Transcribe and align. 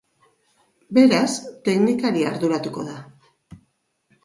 Beraz, 0.97 1.35
teknikaria 1.69 2.33
arduratuko 2.33 2.89
da. 2.91 2.99